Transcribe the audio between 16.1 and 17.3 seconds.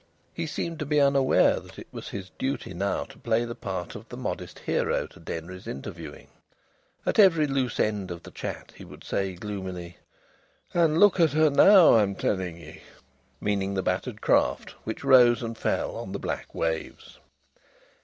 the black waves.